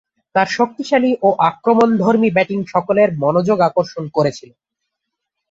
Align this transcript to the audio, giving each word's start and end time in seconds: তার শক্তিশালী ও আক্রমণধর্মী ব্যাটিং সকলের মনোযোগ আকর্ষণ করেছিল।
তার 0.35 0.47
শক্তিশালী 0.57 1.11
ও 1.21 1.29
আক্রমণধর্মী 1.49 2.29
ব্যাটিং 2.31 2.59
সকলের 2.73 3.09
মনোযোগ 3.23 3.57
আকর্ষণ 3.61 4.03
করেছিল। 4.13 4.49